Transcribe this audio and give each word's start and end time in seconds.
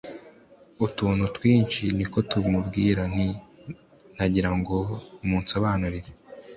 utuntu 0.85 1.23
twinshi. 1.35 1.83
ni 1.97 2.05
ko 2.11 2.19
kumubwira 2.29 3.01
nti:"nagira 3.13 4.49
ngo 4.59 4.75
munsobanurire 5.27 6.09